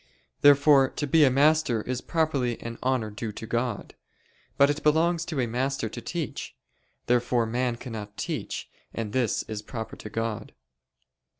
Therefore 0.41 0.89
to 0.89 1.05
be 1.05 1.23
a 1.23 1.29
master 1.29 1.83
is 1.83 2.01
properly 2.01 2.59
an 2.59 2.79
honor 2.81 3.11
due 3.11 3.31
to 3.33 3.45
God. 3.45 3.93
But 4.57 4.71
it 4.71 4.81
belongs 4.81 5.25
to 5.25 5.39
a 5.39 5.45
master 5.45 5.89
to 5.89 6.01
teach. 6.01 6.55
Therefore 7.05 7.45
man 7.45 7.75
cannot 7.75 8.17
teach, 8.17 8.67
and 8.95 9.13
this 9.13 9.43
is 9.43 9.61
proper 9.61 9.95
to 9.97 10.09
God. 10.09 10.53